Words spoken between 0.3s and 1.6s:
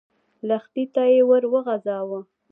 لښتي ته يې ور